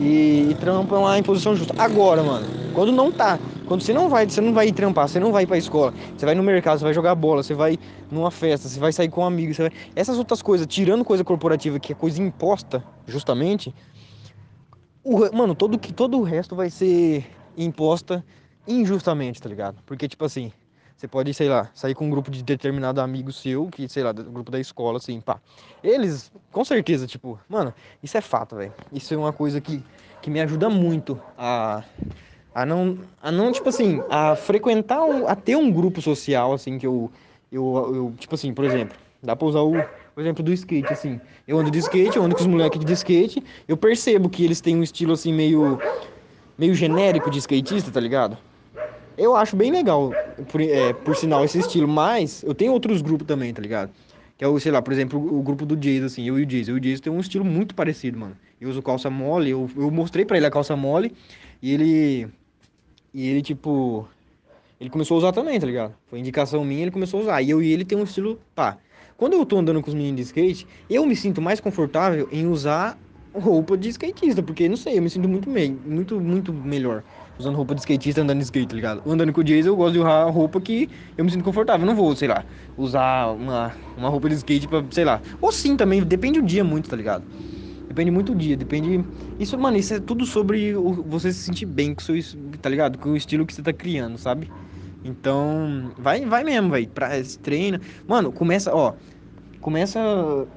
e, 0.00 0.48
e 0.50 0.56
trampa 0.60 0.96
é 0.96 0.98
uma 0.98 1.18
imposição 1.18 1.54
justa. 1.54 1.74
Agora, 1.78 2.22
mano, 2.22 2.46
quando 2.74 2.92
não 2.92 3.10
tá, 3.10 3.38
quando 3.66 3.82
você 3.82 3.92
não 3.92 4.08
vai, 4.08 4.28
você 4.28 4.40
não 4.40 4.52
vai 4.52 4.68
ir 4.68 4.72
trampar, 4.72 5.08
você 5.08 5.18
não 5.18 5.32
vai 5.32 5.44
ir 5.44 5.46
pra 5.46 5.56
escola, 5.56 5.94
você 6.16 6.26
vai 6.26 6.34
no 6.34 6.42
mercado, 6.42 6.78
você 6.78 6.84
vai 6.84 6.94
jogar 6.94 7.14
bola, 7.14 7.42
você 7.42 7.54
vai 7.54 7.78
numa 8.10 8.30
festa, 8.30 8.68
você 8.68 8.78
vai 8.78 8.92
sair 8.92 9.08
com 9.08 9.22
um 9.22 9.24
amigo, 9.24 9.52
vai... 9.54 9.70
essas 9.94 10.18
outras 10.18 10.42
coisas, 10.42 10.66
tirando 10.66 11.04
coisa 11.04 11.24
corporativa 11.24 11.78
que 11.78 11.92
é 11.92 11.94
coisa 11.94 12.20
imposta, 12.22 12.84
justamente, 13.06 13.74
o, 15.02 15.34
mano, 15.36 15.54
todo, 15.54 15.78
todo 15.78 16.18
o 16.18 16.22
resto 16.22 16.56
vai 16.56 16.68
ser 16.68 17.24
imposta 17.56 18.24
injustamente, 18.66 19.40
tá 19.40 19.48
ligado? 19.48 19.78
Porque, 19.86 20.08
tipo 20.08 20.24
assim, 20.24 20.52
você 20.96 21.06
pode, 21.06 21.34
sei 21.34 21.48
lá, 21.48 21.70
sair 21.74 21.94
com 21.94 22.06
um 22.06 22.10
grupo 22.10 22.30
de 22.30 22.42
determinado 22.42 23.02
amigo 23.02 23.30
seu, 23.30 23.66
que, 23.66 23.86
sei 23.86 24.02
lá, 24.02 24.12
do 24.12 24.24
grupo 24.24 24.50
da 24.50 24.58
escola, 24.58 24.96
assim, 24.96 25.20
pá. 25.20 25.38
Eles, 25.84 26.32
com 26.50 26.64
certeza, 26.64 27.06
tipo, 27.06 27.38
mano, 27.48 27.74
isso 28.02 28.16
é 28.16 28.22
fato, 28.22 28.56
velho. 28.56 28.72
Isso 28.90 29.12
é 29.12 29.16
uma 29.16 29.32
coisa 29.32 29.60
que, 29.60 29.82
que 30.22 30.30
me 30.30 30.40
ajuda 30.40 30.70
muito 30.70 31.20
a, 31.36 31.84
a 32.54 32.64
não, 32.64 32.98
a 33.22 33.30
não, 33.30 33.52
tipo 33.52 33.68
assim, 33.68 34.02
a 34.08 34.34
frequentar, 34.36 35.04
um, 35.04 35.28
a 35.28 35.36
ter 35.36 35.54
um 35.54 35.70
grupo 35.70 36.00
social, 36.00 36.54
assim, 36.54 36.78
que 36.78 36.86
eu, 36.86 37.10
eu, 37.52 37.94
eu 37.94 38.14
tipo 38.18 38.34
assim, 38.34 38.54
por 38.54 38.64
exemplo, 38.64 38.96
dá 39.22 39.36
pra 39.36 39.46
usar 39.46 39.60
o, 39.60 39.84
exemplo 40.16 40.42
do 40.42 40.50
skate, 40.50 40.94
assim. 40.94 41.20
Eu 41.46 41.58
ando 41.58 41.70
de 41.70 41.78
skate, 41.78 42.16
eu 42.16 42.24
ando 42.24 42.34
com 42.34 42.40
os 42.40 42.46
moleques 42.46 42.82
de 42.82 42.92
skate, 42.94 43.44
eu 43.68 43.76
percebo 43.76 44.30
que 44.30 44.42
eles 44.42 44.62
têm 44.62 44.74
um 44.74 44.82
estilo, 44.82 45.12
assim, 45.12 45.30
meio, 45.30 45.78
meio 46.56 46.74
genérico 46.74 47.30
de 47.30 47.38
skatista, 47.38 47.90
tá 47.90 48.00
ligado? 48.00 48.38
Eu 49.18 49.34
acho 49.34 49.56
bem 49.56 49.72
legal, 49.72 50.12
por, 50.50 50.60
é, 50.60 50.92
por 50.92 51.16
sinal, 51.16 51.44
esse 51.44 51.58
estilo, 51.58 51.88
mas 51.88 52.42
eu 52.42 52.54
tenho 52.54 52.72
outros 52.72 53.00
grupos 53.00 53.26
também, 53.26 53.52
tá 53.52 53.62
ligado? 53.62 53.90
Que 54.36 54.44
é 54.44 54.48
o, 54.48 54.60
sei 54.60 54.70
lá, 54.70 54.82
por 54.82 54.92
exemplo, 54.92 55.18
o 55.18 55.42
grupo 55.42 55.64
do 55.64 55.74
Jason, 55.74 56.04
assim, 56.04 56.28
eu 56.28 56.38
e 56.38 56.42
o 56.42 56.46
Jason. 56.46 56.72
Eu 56.72 56.76
e 56.76 56.78
o 56.78 56.80
Jason 56.80 57.02
tem 57.02 57.12
um 57.12 57.20
estilo 57.20 57.44
muito 57.44 57.74
parecido, 57.74 58.18
mano. 58.18 58.36
Eu 58.60 58.68
uso 58.68 58.82
calça 58.82 59.08
mole, 59.08 59.50
eu, 59.50 59.70
eu 59.74 59.90
mostrei 59.90 60.26
pra 60.26 60.36
ele 60.36 60.46
a 60.46 60.50
calça 60.50 60.76
mole 60.76 61.14
e 61.62 61.72
ele. 61.72 62.28
E 63.14 63.26
ele, 63.26 63.40
tipo. 63.40 64.06
Ele 64.78 64.90
começou 64.90 65.14
a 65.14 65.18
usar 65.18 65.32
também, 65.32 65.58
tá 65.58 65.66
ligado? 65.66 65.94
Foi 66.10 66.18
indicação 66.18 66.62
minha, 66.62 66.82
ele 66.82 66.90
começou 66.90 67.20
a 67.20 67.22
usar. 67.22 67.42
E 67.42 67.48
eu 67.48 67.62
e 67.62 67.72
ele 67.72 67.82
tem 67.82 67.96
um 67.96 68.04
estilo, 68.04 68.38
pá. 68.54 68.76
Quando 69.16 69.32
eu 69.32 69.46
tô 69.46 69.56
andando 69.56 69.80
com 69.80 69.88
os 69.88 69.94
meninos 69.94 70.16
de 70.16 70.22
skate, 70.22 70.66
eu 70.90 71.06
me 71.06 71.16
sinto 71.16 71.40
mais 71.40 71.58
confortável 71.58 72.28
em 72.30 72.46
usar 72.46 72.98
roupa 73.38 73.76
de 73.76 73.88
skatista, 73.90 74.42
porque 74.42 74.68
não 74.68 74.76
sei, 74.76 74.98
eu 74.98 75.02
me 75.02 75.10
sinto 75.10 75.28
muito 75.28 75.48
meio, 75.50 75.80
muito, 75.84 76.20
muito 76.20 76.52
melhor 76.52 77.04
usando 77.38 77.56
roupa 77.56 77.74
de 77.74 77.80
skatista 77.82 78.22
andando 78.22 78.38
de 78.38 78.44
skate, 78.44 78.68
tá 78.68 78.76
ligado? 78.76 79.02
Andando 79.10 79.32
com 79.32 79.40
o 79.40 79.44
Jason, 79.44 79.68
eu 79.68 79.76
gosto 79.76 79.92
de 79.94 79.98
usar 80.00 80.24
roupa 80.30 80.60
que 80.60 80.90
eu 81.16 81.24
me 81.24 81.30
sinto 81.30 81.44
confortável. 81.44 81.86
Não 81.86 81.94
vou, 81.94 82.14
sei 82.16 82.28
lá, 82.28 82.46
usar 82.76 83.26
uma, 83.32 83.74
uma 83.94 84.08
roupa 84.08 84.28
de 84.28 84.36
skate 84.36 84.66
pra, 84.68 84.82
sei 84.90 85.04
lá. 85.04 85.20
Ou 85.40 85.52
sim 85.52 85.76
também, 85.76 86.02
depende 86.02 86.40
do 86.40 86.46
dia 86.46 86.64
muito, 86.64 86.88
tá 86.88 86.96
ligado? 86.96 87.26
Depende 87.88 88.10
muito 88.10 88.32
do 88.34 88.38
dia, 88.38 88.56
depende. 88.56 89.08
Isso, 89.38 89.56
mano, 89.58 89.76
isso 89.76 89.94
é 89.94 90.00
tudo 90.00 90.26
sobre 90.26 90.74
você 90.74 91.32
se 91.32 91.40
sentir 91.40 91.66
bem 91.66 91.94
com 91.94 92.00
o 92.02 92.04
seu, 92.04 92.16
tá 92.60 92.68
ligado? 92.68 92.98
Com 92.98 93.10
o 93.10 93.16
estilo 93.16 93.46
que 93.46 93.54
você 93.54 93.62
tá 93.62 93.72
criando, 93.72 94.18
sabe? 94.18 94.52
Então, 95.04 95.92
vai, 95.96 96.24
vai 96.26 96.42
mesmo. 96.44 96.72
Pra, 96.92 97.10
treina. 97.42 97.80
Mano, 98.06 98.32
começa, 98.32 98.74
ó. 98.74 98.96
Começa 99.60 100.00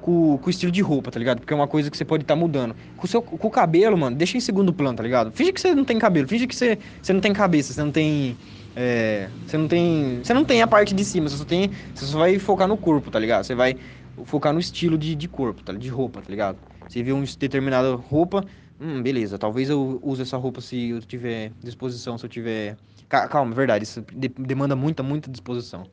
com, 0.00 0.38
com 0.38 0.46
o 0.46 0.50
estilo 0.50 0.70
de 0.70 0.80
roupa, 0.80 1.10
tá 1.10 1.18
ligado? 1.18 1.40
Porque 1.40 1.52
é 1.52 1.56
uma 1.56 1.68
coisa 1.68 1.90
que 1.90 1.96
você 1.96 2.04
pode 2.04 2.22
estar 2.22 2.34
tá 2.34 2.40
mudando. 2.40 2.74
Com 2.96 3.04
o, 3.04 3.08
seu, 3.08 3.22
com 3.22 3.48
o 3.48 3.50
cabelo, 3.50 3.96
mano, 3.96 4.16
deixa 4.16 4.36
em 4.36 4.40
segundo 4.40 4.72
plano, 4.72 4.96
tá 4.96 5.02
ligado? 5.02 5.32
Finge 5.32 5.52
que 5.52 5.60
você 5.60 5.74
não 5.74 5.84
tem 5.84 5.98
cabelo, 5.98 6.28
finge 6.28 6.46
que 6.46 6.54
você, 6.54 6.78
você 7.02 7.12
não 7.12 7.20
tem 7.20 7.32
cabeça, 7.32 7.72
você 7.72 7.82
não 7.82 7.90
tem. 7.90 8.36
É, 8.76 9.28
você 9.46 9.58
não 9.58 9.66
tem. 9.66 10.20
Você 10.22 10.34
não 10.34 10.44
tem 10.44 10.62
a 10.62 10.66
parte 10.66 10.94
de 10.94 11.04
cima, 11.04 11.28
você 11.28 11.36
só 11.36 11.44
tem. 11.44 11.70
Você 11.94 12.06
só 12.06 12.18
vai 12.18 12.38
focar 12.38 12.68
no 12.68 12.76
corpo, 12.76 13.10
tá 13.10 13.18
ligado? 13.18 13.44
Você 13.44 13.54
vai 13.54 13.76
focar 14.24 14.52
no 14.52 14.60
estilo 14.60 14.96
de, 14.96 15.14
de 15.14 15.28
corpo, 15.28 15.62
tá? 15.62 15.72
De 15.72 15.88
roupa, 15.88 16.20
tá 16.20 16.30
ligado? 16.30 16.58
Você 16.88 17.02
vê 17.02 17.12
uma 17.12 17.24
determinada 17.38 17.94
roupa, 17.94 18.44
hum, 18.80 19.00
beleza, 19.00 19.38
talvez 19.38 19.70
eu 19.70 20.00
use 20.02 20.22
essa 20.22 20.36
roupa 20.36 20.60
se 20.60 20.90
eu 20.90 21.00
tiver 21.00 21.52
disposição, 21.62 22.18
se 22.18 22.24
eu 22.24 22.28
tiver. 22.28 22.76
Calma, 23.08 23.54
verdade, 23.54 23.84
isso 23.84 24.04
demanda 24.38 24.76
muita, 24.76 25.02
muita 25.02 25.30
disposição. 25.30 25.84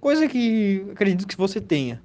Coisa 0.00 0.28
que 0.28 0.84
acredito 0.92 1.26
que 1.26 1.36
você 1.36 1.60
tenha 1.60 2.00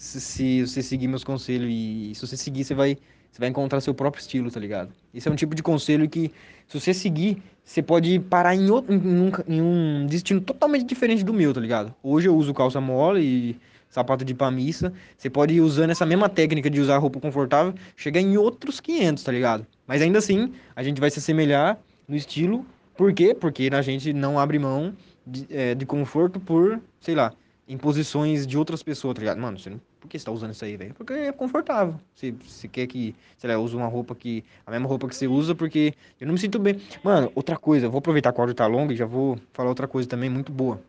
se, 0.00 0.18
se 0.18 0.66
você 0.66 0.82
seguir 0.82 1.08
meus 1.08 1.22
conselhos 1.22 1.68
e 1.70 2.12
se 2.14 2.26
você 2.26 2.34
seguir, 2.34 2.64
você 2.64 2.74
vai, 2.74 2.96
você 3.30 3.38
vai 3.38 3.50
encontrar 3.50 3.82
seu 3.82 3.92
próprio 3.92 4.22
estilo, 4.22 4.50
tá 4.50 4.58
ligado? 4.58 4.90
Esse 5.12 5.28
é 5.28 5.30
um 5.30 5.36
tipo 5.36 5.54
de 5.54 5.62
conselho 5.62 6.08
que, 6.08 6.32
se 6.66 6.80
você 6.80 6.94
seguir, 6.94 7.42
você 7.62 7.82
pode 7.82 8.18
parar 8.18 8.54
em, 8.54 8.70
outro, 8.70 8.94
em, 8.94 8.98
um, 8.98 9.30
em 9.46 9.60
um 9.60 10.06
destino 10.06 10.40
totalmente 10.40 10.86
diferente 10.86 11.22
do 11.22 11.34
meu, 11.34 11.52
tá 11.52 11.60
ligado? 11.60 11.94
Hoje 12.02 12.28
eu 12.28 12.34
uso 12.34 12.54
calça 12.54 12.80
mole 12.80 13.20
e 13.20 13.56
sapato 13.90 14.24
de 14.24 14.32
pamissa. 14.32 14.90
Você 15.18 15.28
pode 15.28 15.52
ir 15.52 15.60
usando 15.60 15.90
essa 15.90 16.06
mesma 16.06 16.30
técnica 16.30 16.70
de 16.70 16.80
usar 16.80 16.96
roupa 16.96 17.20
confortável, 17.20 17.74
chegar 17.94 18.22
em 18.22 18.38
outros 18.38 18.80
500, 18.80 19.22
tá 19.22 19.30
ligado? 19.30 19.66
Mas 19.86 20.00
ainda 20.00 20.18
assim, 20.18 20.54
a 20.74 20.82
gente 20.82 20.98
vai 20.98 21.10
se 21.10 21.18
assemelhar 21.18 21.78
no 22.08 22.16
estilo. 22.16 22.64
Por 22.96 23.12
quê? 23.12 23.36
Porque 23.38 23.68
a 23.70 23.82
gente 23.82 24.14
não 24.14 24.38
abre 24.38 24.58
mão 24.58 24.94
de, 25.26 25.46
é, 25.50 25.74
de 25.74 25.84
conforto 25.84 26.40
por, 26.40 26.80
sei 27.02 27.14
lá, 27.14 27.34
imposições 27.70 28.46
de 28.46 28.58
outras 28.58 28.82
pessoas, 28.82 29.14
tá 29.14 29.20
ligado? 29.20 29.40
Mano, 29.40 29.58
você 29.58 29.70
não 29.70 29.80
por 30.00 30.08
que 30.08 30.18
você 30.18 30.24
tá 30.24 30.32
usando 30.32 30.52
isso 30.52 30.64
aí, 30.64 30.76
velho? 30.76 30.94
Porque 30.94 31.12
é 31.12 31.30
confortável. 31.30 31.94
Você, 32.14 32.32
você 32.32 32.66
quer 32.66 32.86
que, 32.86 33.14
sei 33.36 33.48
lá, 33.48 33.54
eu 33.54 33.64
uma 33.64 33.86
roupa 33.86 34.14
que. 34.14 34.42
A 34.66 34.70
mesma 34.70 34.88
roupa 34.88 35.06
que 35.06 35.14
você 35.14 35.26
usa, 35.26 35.54
porque 35.54 35.92
eu 36.18 36.26
não 36.26 36.32
me 36.32 36.40
sinto 36.40 36.58
bem. 36.58 36.80
Mano, 37.04 37.30
outra 37.34 37.56
coisa, 37.56 37.88
vou 37.88 37.98
aproveitar 37.98 38.32
que 38.32 38.38
o 38.38 38.40
áudio 38.40 38.54
tá 38.54 38.66
longo 38.66 38.92
e 38.92 38.96
já 38.96 39.04
vou 39.04 39.38
falar 39.52 39.68
outra 39.68 39.86
coisa 39.86 40.08
também 40.08 40.30
muito 40.30 40.50
boa. 40.50 40.80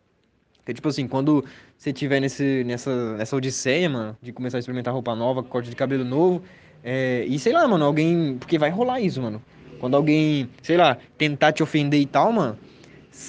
Que 0.65 0.73
tipo 0.73 0.88
assim, 0.88 1.07
quando 1.07 1.43
você 1.77 1.91
tiver 1.91 2.21
nesse, 2.21 2.63
nessa, 2.63 3.17
nessa 3.17 3.35
odisseia, 3.35 3.89
mano, 3.89 4.17
de 4.21 4.31
começar 4.31 4.57
a 4.57 4.59
experimentar 4.59 4.93
roupa 4.93 5.13
nova, 5.13 5.43
corte 5.43 5.69
de 5.69 5.75
cabelo 5.75 6.05
novo, 6.05 6.41
é, 6.83 7.25
e 7.27 7.38
sei 7.38 7.51
lá, 7.51 7.67
mano, 7.67 7.83
alguém. 7.83 8.38
Porque 8.38 8.57
vai 8.57 8.69
rolar 8.69 9.01
isso, 9.01 9.21
mano. 9.21 9.41
Quando 9.79 9.97
alguém, 9.97 10.50
sei 10.61 10.77
lá, 10.77 10.97
tentar 11.17 11.51
te 11.51 11.61
ofender 11.61 12.00
e 12.00 12.05
tal, 12.05 12.31
mano, 12.31 12.57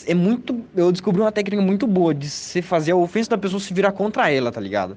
é 0.06 0.14
muito. 0.14 0.64
Eu 0.74 0.90
descobri 0.92 1.20
uma 1.20 1.32
técnica 1.32 1.62
muito 1.62 1.86
boa 1.86 2.14
de 2.14 2.28
você 2.28 2.62
fazer 2.62 2.92
a 2.92 2.96
ofensa 2.96 3.30
da 3.30 3.38
pessoa 3.38 3.60
se 3.60 3.72
virar 3.74 3.92
contra 3.92 4.30
ela, 4.30 4.50
tá 4.52 4.60
ligado? 4.60 4.96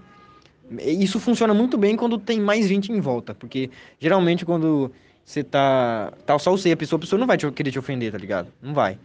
Isso 0.80 1.20
funciona 1.20 1.54
muito 1.54 1.78
bem 1.78 1.96
quando 1.96 2.18
tem 2.18 2.40
mais 2.40 2.68
gente 2.68 2.92
em 2.92 3.00
volta, 3.00 3.36
porque 3.36 3.70
geralmente 4.00 4.46
quando 4.46 4.92
você 5.24 5.44
tá, 5.44 6.12
tá 6.26 6.38
só 6.40 6.52
você 6.52 6.70
e 6.70 6.72
a 6.72 6.78
pessoa, 6.78 6.98
a 6.98 7.02
pessoa 7.02 7.20
não 7.20 7.28
vai 7.28 7.38
te, 7.38 7.50
querer 7.52 7.72
te 7.72 7.80
ofender, 7.80 8.12
tá 8.12 8.18
ligado? 8.18 8.52
Não 8.62 8.74
vai. 8.74 8.98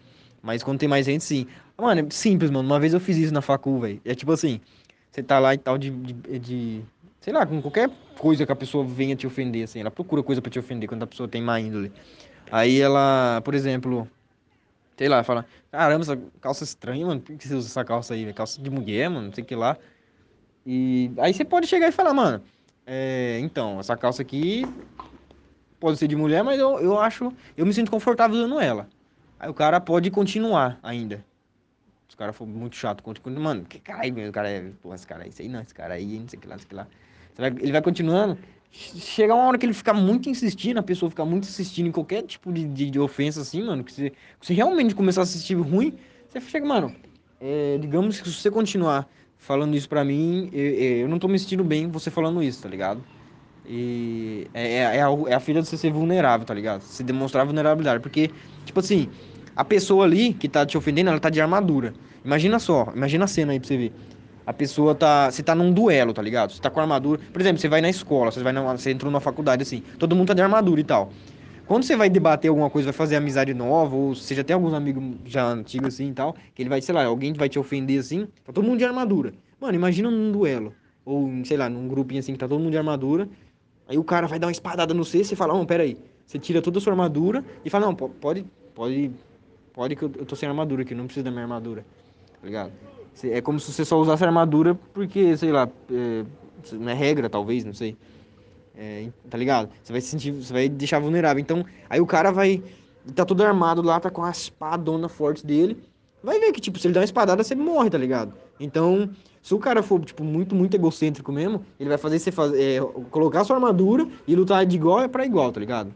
Mas 0.42 0.62
quando 0.62 0.78
tem 0.78 0.88
mais 0.88 1.04
gente, 1.04 1.24
sim. 1.24 1.46
Mano, 1.76 2.00
é 2.00 2.06
simples, 2.10 2.50
mano. 2.50 2.66
Uma 2.66 2.80
vez 2.80 2.94
eu 2.94 3.00
fiz 3.00 3.16
isso 3.16 3.32
na 3.32 3.42
facul, 3.42 3.80
velho. 3.80 4.00
É 4.04 4.14
tipo 4.14 4.32
assim, 4.32 4.60
você 5.10 5.22
tá 5.22 5.38
lá 5.38 5.54
e 5.54 5.58
tal 5.58 5.76
de, 5.76 5.90
de, 5.90 6.38
de, 6.38 6.80
Sei 7.20 7.32
lá, 7.32 7.44
com 7.44 7.60
qualquer 7.60 7.90
coisa 8.18 8.46
que 8.46 8.52
a 8.52 8.56
pessoa 8.56 8.84
venha 8.84 9.14
te 9.14 9.26
ofender, 9.26 9.64
assim. 9.64 9.80
Ela 9.80 9.90
procura 9.90 10.22
coisa 10.22 10.40
para 10.40 10.50
te 10.50 10.58
ofender 10.58 10.88
quando 10.88 11.02
a 11.02 11.06
pessoa 11.06 11.28
tem 11.28 11.42
má 11.42 11.60
índole. 11.60 11.92
Aí 12.50 12.80
ela, 12.80 13.42
por 13.44 13.54
exemplo, 13.54 14.08
sei 15.00 15.08
lá, 15.08 15.24
fala: 15.24 15.46
Caramba, 15.72 16.02
essa 16.02 16.18
calça 16.42 16.62
estranha, 16.62 17.06
mano. 17.06 17.22
Por 17.22 17.34
que 17.34 17.48
você 17.48 17.54
usa 17.54 17.68
essa 17.68 17.82
calça 17.82 18.12
aí? 18.12 18.30
Calça 18.34 18.60
de 18.60 18.68
mulher, 18.68 19.08
mano, 19.08 19.28
não 19.28 19.32
sei 19.32 19.42
o 19.42 19.46
que 19.46 19.56
lá. 19.56 19.78
E 20.66 21.10
aí 21.16 21.32
você 21.32 21.42
pode 21.42 21.66
chegar 21.66 21.88
e 21.88 21.92
falar, 21.92 22.12
mano, 22.12 22.42
é, 22.86 23.38
então, 23.40 23.80
essa 23.80 23.96
calça 23.96 24.20
aqui 24.20 24.66
pode 25.80 25.96
ser 25.96 26.06
de 26.06 26.14
mulher, 26.14 26.44
mas 26.44 26.60
eu, 26.60 26.78
eu 26.80 27.00
acho, 27.00 27.32
eu 27.56 27.64
me 27.64 27.72
sinto 27.72 27.90
confortável 27.90 28.36
usando 28.36 28.60
ela. 28.60 28.86
Aí 29.38 29.48
o 29.48 29.54
cara 29.54 29.80
pode 29.80 30.10
continuar 30.10 30.78
ainda. 30.82 31.24
Os 32.06 32.14
caras 32.14 32.36
foram 32.36 32.52
muito 32.52 32.76
chato, 32.76 33.02
continua, 33.02 33.40
mano, 33.40 33.64
que 33.64 33.80
caralho, 33.80 34.28
o 34.28 34.32
cara 34.32 34.50
é, 34.50 34.70
porra, 34.82 34.96
esse 34.96 35.06
cara 35.06 35.22
aí, 35.22 35.30
isso 35.30 35.40
aí 35.40 35.48
não, 35.48 35.62
esse 35.62 35.72
cara 35.74 35.94
aí, 35.94 36.18
não 36.18 36.28
sei 36.28 36.38
o 36.38 36.42
que 36.42 36.46
lá, 36.46 36.56
não 36.56 36.58
sei 36.58 36.66
o 36.66 36.68
que 36.68 36.74
lá. 36.74 36.86
Ele 37.62 37.72
vai 37.72 37.80
continuando, 37.80 38.36
chega 38.70 39.34
uma 39.34 39.44
hora 39.44 39.58
que 39.58 39.66
ele 39.66 39.72
fica 39.72 39.92
muito 39.92 40.28
insistindo, 40.28 40.78
a 40.78 40.82
pessoa 40.82 41.10
fica 41.10 41.24
muito 41.24 41.44
insistindo 41.44 41.88
em 41.88 41.92
qualquer 41.92 42.22
tipo 42.22 42.52
de, 42.52 42.64
de, 42.64 42.90
de 42.90 43.00
ofensa 43.00 43.40
assim, 43.40 43.62
mano, 43.62 43.82
que 43.82 43.92
você, 43.92 44.12
você 44.40 44.54
realmente 44.54 44.94
começar 44.94 45.22
a 45.22 45.24
assistir 45.24 45.54
ruim, 45.54 45.94
você 46.28 46.40
chega, 46.40 46.66
mano, 46.66 46.94
é, 47.40 47.78
digamos 47.78 48.20
que 48.20 48.28
se 48.28 48.34
você 48.34 48.50
continuar 48.50 49.08
falando 49.38 49.74
isso 49.74 49.88
pra 49.88 50.04
mim, 50.04 50.48
eu, 50.52 50.72
eu 51.02 51.08
não 51.08 51.18
tô 51.18 51.26
me 51.26 51.38
sentindo 51.38 51.64
bem 51.64 51.88
você 51.88 52.10
falando 52.10 52.42
isso, 52.42 52.62
tá 52.62 52.68
ligado? 52.68 53.02
E 53.66 54.48
é, 54.54 54.66
é, 54.66 54.96
é, 54.96 55.02
a, 55.02 55.08
é 55.28 55.34
a 55.34 55.40
filha 55.40 55.62
de 55.62 55.68
você 55.68 55.76
ser 55.76 55.92
vulnerável, 55.92 56.46
tá 56.46 56.54
ligado? 56.54 56.82
Se 56.82 57.02
demonstrar 57.02 57.44
vulnerabilidade. 57.44 58.00
Porque, 58.00 58.30
tipo 58.64 58.80
assim, 58.80 59.08
a 59.54 59.64
pessoa 59.64 60.04
ali 60.04 60.34
que 60.34 60.48
tá 60.48 60.66
te 60.66 60.76
ofendendo, 60.76 61.10
ela 61.10 61.20
tá 61.20 61.30
de 61.30 61.40
armadura. 61.40 61.94
Imagina 62.24 62.58
só, 62.58 62.92
imagina 62.94 63.24
a 63.24 63.28
cena 63.28 63.52
aí 63.52 63.60
pra 63.60 63.68
você 63.68 63.76
ver. 63.76 63.92
A 64.50 64.52
pessoa 64.52 64.96
tá. 64.96 65.30
Você 65.30 65.44
tá 65.44 65.54
num 65.54 65.72
duelo, 65.72 66.12
tá 66.12 66.20
ligado? 66.20 66.50
Você 66.50 66.60
tá 66.60 66.68
com 66.68 66.80
armadura. 66.80 67.20
Por 67.32 67.40
exemplo, 67.40 67.60
você 67.60 67.68
vai 67.68 67.80
na 67.80 67.88
escola, 67.88 68.32
você 68.32 68.42
vai 68.42 68.52
na, 68.52 68.60
você 68.76 68.90
entrou 68.90 69.08
na 69.12 69.20
faculdade, 69.20 69.62
assim, 69.62 69.80
todo 69.96 70.16
mundo 70.16 70.26
tá 70.26 70.34
de 70.34 70.42
armadura 70.42 70.80
e 70.80 70.82
tal. 70.82 71.12
Quando 71.68 71.84
você 71.84 71.94
vai 71.94 72.10
debater 72.10 72.48
alguma 72.48 72.68
coisa, 72.68 72.86
vai 72.86 72.92
fazer 72.92 73.14
amizade 73.14 73.54
nova, 73.54 73.94
ou 73.94 74.12
você 74.12 74.34
já 74.34 74.42
tem 74.42 74.54
alguns 74.54 74.74
amigos 74.74 75.04
já 75.24 75.46
antigos 75.46 75.94
assim 75.94 76.10
e 76.10 76.12
tal, 76.12 76.34
que 76.52 76.62
ele 76.62 76.68
vai, 76.68 76.82
sei 76.82 76.92
lá, 76.92 77.04
alguém 77.04 77.32
vai 77.32 77.48
te 77.48 77.60
ofender 77.60 78.00
assim, 78.00 78.26
tá 78.44 78.52
todo 78.52 78.64
mundo 78.64 78.78
de 78.78 78.84
armadura. 78.84 79.32
Mano, 79.60 79.76
imagina 79.76 80.10
num 80.10 80.32
duelo, 80.32 80.74
ou 81.04 81.30
sei 81.44 81.56
lá, 81.56 81.68
num 81.68 81.86
grupinho 81.86 82.18
assim 82.18 82.32
que 82.32 82.38
tá 82.40 82.48
todo 82.48 82.58
mundo 82.58 82.72
de 82.72 82.78
armadura, 82.78 83.28
aí 83.86 83.96
o 83.98 84.02
cara 84.02 84.26
vai 84.26 84.40
dar 84.40 84.48
uma 84.48 84.52
espadada 84.52 84.92
no 84.92 85.04
C, 85.04 85.22
você 85.22 85.36
fala, 85.36 85.54
não, 85.54 85.64
pera 85.64 85.84
aí. 85.84 85.96
Você 86.26 86.40
tira 86.40 86.60
toda 86.60 86.78
a 86.78 86.80
sua 86.80 86.92
armadura 86.92 87.44
e 87.64 87.70
fala, 87.70 87.86
não, 87.86 87.94
pode, 87.94 88.44
pode, 88.74 89.12
pode 89.72 89.94
que 89.94 90.02
eu, 90.02 90.08
tô 90.08 90.34
sem 90.34 90.48
armadura 90.48 90.82
aqui, 90.82 90.92
não 90.92 91.04
preciso 91.04 91.22
da 91.22 91.30
minha 91.30 91.44
armadura, 91.44 91.86
tá 92.32 92.44
ligado? 92.44 92.72
É 93.24 93.40
como 93.40 93.60
se 93.60 93.72
você 93.72 93.84
só 93.84 94.00
usasse 94.00 94.24
armadura 94.24 94.74
porque, 94.94 95.36
sei 95.36 95.52
lá, 95.52 95.68
é, 95.90 96.24
não 96.72 96.88
é 96.88 96.94
regra, 96.94 97.28
talvez, 97.28 97.64
não 97.64 97.74
sei. 97.74 97.96
É, 98.76 99.08
tá 99.28 99.36
ligado? 99.36 99.68
Você 99.82 99.92
vai 99.92 100.00
se 100.00 100.08
sentir, 100.08 100.32
você 100.32 100.52
vai 100.52 100.68
deixar 100.68 100.98
vulnerável. 100.98 101.40
Então, 101.40 101.64
aí 101.88 102.00
o 102.00 102.06
cara 102.06 102.30
vai. 102.30 102.62
Tá 103.14 103.24
todo 103.24 103.42
armado 103.42 103.82
lá, 103.82 103.98
tá 104.00 104.10
com 104.10 104.22
a 104.22 104.30
espadona 104.30 105.08
forte 105.08 105.44
dele. 105.44 105.82
Vai 106.22 106.38
ver 106.38 106.52
que, 106.52 106.60
tipo, 106.60 106.78
se 106.78 106.86
ele 106.86 106.94
der 106.94 107.00
uma 107.00 107.04
espadada, 107.04 107.42
você 107.42 107.54
morre, 107.54 107.90
tá 107.90 107.98
ligado? 107.98 108.32
Então, 108.58 109.10
se 109.42 109.54
o 109.54 109.58
cara 109.58 109.82
for, 109.82 110.00
tipo, 110.04 110.22
muito, 110.22 110.54
muito 110.54 110.74
egocêntrico 110.74 111.32
mesmo, 111.32 111.64
ele 111.78 111.88
vai 111.88 111.98
fazer 111.98 112.18
você 112.18 112.30
fazer, 112.30 112.62
é, 112.62 112.80
colocar 113.10 113.44
sua 113.44 113.56
armadura 113.56 114.06
e 114.26 114.34
lutar 114.36 114.64
de 114.66 114.76
igual 114.76 115.08
para 115.08 115.24
igual, 115.24 115.50
tá 115.50 115.60
ligado? 115.60 115.94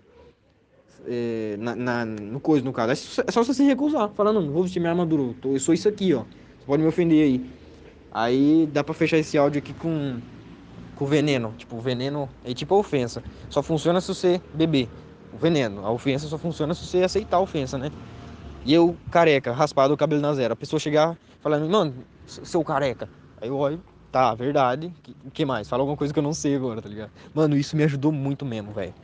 É, 1.06 1.56
na, 1.59 1.76
na, 1.76 2.04
no 2.06 2.40
coisa, 2.40 2.64
no 2.64 2.73
caso. 2.73 2.92
É 3.26 3.30
só 3.30 3.44
você 3.44 3.52
se 3.52 3.62
recusar. 3.64 4.09
Falar, 4.11 4.33
não, 4.33 4.50
vou 4.50 4.62
vestir 4.62 4.80
minha 4.80 4.92
armadura. 4.92 5.35
Eu 5.44 5.61
sou 5.61 5.75
isso 5.75 5.88
aqui, 5.88 6.14
ó. 6.14 6.25
Você 6.64 6.66
pode 6.66 6.83
me 6.83 6.88
ofender 6.88 7.23
aí. 7.23 7.50
Aí 8.11 8.66
dá 8.73 8.83
pra 8.83 8.94
fechar 8.94 9.18
esse 9.18 9.37
áudio 9.37 9.59
aqui 9.59 9.75
com 9.75 10.18
com 10.97 11.04
veneno. 11.04 11.52
Tipo, 11.59 11.78
veneno 11.78 12.28
é 12.42 12.54
tipo 12.54 12.75
a 12.75 12.78
ofensa. 12.78 13.23
Só 13.50 13.62
funciona 13.62 14.00
se 14.00 14.09
você 14.09 14.40
beber 14.54 14.88
o 15.33 15.37
veneno. 15.37 15.85
A 15.85 15.90
ofensa 15.90 16.26
só 16.26 16.38
funciona 16.38 16.73
se 16.75 16.87
você 16.87 17.02
aceitar 17.02 17.37
a 17.37 17.40
ofensa, 17.40 17.76
né? 17.76 17.90
E 18.64 18.73
eu, 18.73 18.97
careca, 19.11 19.52
raspado 19.52 19.92
o 19.92 19.97
cabelo 19.97 20.23
na 20.23 20.33
zero. 20.33 20.54
A 20.54 20.56
pessoa 20.56 20.80
chegar 20.80 21.18
falando, 21.40 21.68
mano, 21.68 21.94
seu 22.26 22.64
careca. 22.64 23.11
Aí 23.42 23.49
eu 23.49 23.59
olho, 23.59 23.83
tá, 24.11 24.35
verdade. 24.35 24.90
O 25.23 25.30
que 25.30 25.44
mais? 25.44 25.68
Fala 25.68 25.83
alguma 25.83 25.99
coisa 25.99 26.14
que 26.14 26.18
eu 26.18 26.23
não 26.23 26.33
sei 26.33 26.56
agora, 26.56 26.80
tá 26.80 26.88
ligado? 26.88 27.11
Mano, 27.35 27.56
isso 27.56 27.76
me 27.76 27.85
ajudou 27.85 28.11
muito 28.11 28.47
mesmo, 28.47 28.73
velho. 28.73 28.94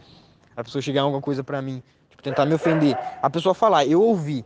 A 0.57 0.65
pessoa 0.65 0.81
chegar 0.81 1.03
alguma 1.03 1.21
coisa 1.21 1.45
pra 1.45 1.61
mim, 1.61 1.83
tipo, 2.09 2.23
tentar 2.23 2.47
me 2.47 2.55
ofender. 2.55 2.97
A 3.21 3.29
pessoa 3.29 3.55
falar, 3.55 3.85
eu 3.85 4.01
ouvi. 4.01 4.45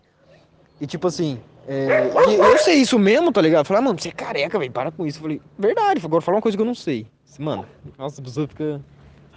E 0.81 0.87
tipo 0.87 1.07
assim, 1.07 1.39
é, 1.67 2.11
eu 2.39 2.59
sei 2.59 2.77
isso 2.77 2.99
mesmo, 2.99 3.33
tá 3.33 3.41
ligado? 3.41 3.67
Falar, 3.67 3.81
mano, 3.81 3.99
você 3.99 4.09
é 4.09 4.13
careca, 4.13 4.59
velho, 4.59 4.71
para 4.71 4.91
com 4.91 5.07
isso. 5.07 5.19
Eu 5.19 5.23
falei, 5.23 5.41
verdade, 5.59 6.01
agora 6.05 6.21
fala 6.21 6.37
uma 6.37 6.43
coisa 6.43 6.57
que 6.57 6.63
eu 6.63 6.67
não 6.67 6.75
sei. 6.75 7.07
Mano, 7.39 7.67
nossa, 7.99 8.21
a 8.21 8.25
pessoa 8.25 8.47
fica, 8.47 8.81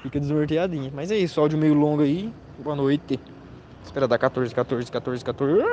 fica 0.03 0.19
desnorteadinha. 0.19 0.91
Mas 0.93 1.12
é 1.12 1.17
isso, 1.17 1.39
áudio 1.39 1.57
meio 1.57 1.74
longo 1.74 2.01
aí. 2.01 2.31
Boa 2.60 2.75
noite. 2.75 3.19
Espera 3.84 4.07
dar 4.07 4.17
14, 4.17 4.53
14, 4.53 4.91
14, 4.91 5.25
14. 5.25 5.63